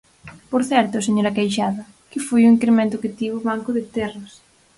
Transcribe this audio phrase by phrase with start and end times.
[0.51, 4.31] Por certo, señora Queixada, que foi o incremento que tivo o Banco de Terras.